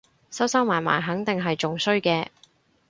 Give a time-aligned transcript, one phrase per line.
[0.31, 2.29] 收收埋埋肯定係仲衰嘅